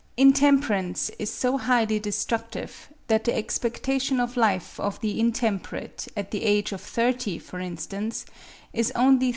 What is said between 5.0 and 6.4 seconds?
the intemperate, at